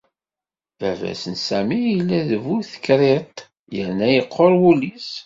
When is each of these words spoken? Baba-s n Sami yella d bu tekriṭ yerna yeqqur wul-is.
Baba-s 0.79 1.23
n 1.33 1.35
Sami 1.47 1.79
yella 1.83 2.19
d 2.29 2.31
bu 2.43 2.55
tekriṭ 2.71 3.35
yerna 3.75 4.07
yeqqur 4.15 4.51
wul-is. 4.61 5.09